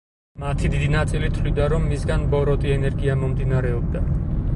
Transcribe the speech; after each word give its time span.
მათი 0.43 0.69
დიდი 0.75 0.85
ნაწილი 0.93 1.29
თვლიდა, 1.35 1.67
რომ 1.73 1.85
მისგან 1.91 2.23
ბოროტი 2.31 2.73
ენერგია 2.77 3.17
მომდინარეობდა. 3.21 4.03